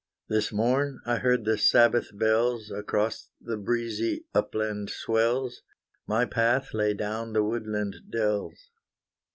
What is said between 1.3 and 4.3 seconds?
the Sabbath bells Across the breezy